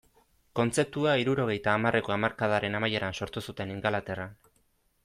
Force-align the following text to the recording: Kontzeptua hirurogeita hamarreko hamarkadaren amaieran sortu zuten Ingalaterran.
Kontzeptua 0.59 1.13
hirurogeita 1.23 1.75
hamarreko 1.75 2.17
hamarkadaren 2.17 2.79
amaieran 2.81 3.21
sortu 3.23 3.47
zuten 3.51 3.77
Ingalaterran. 3.79 4.37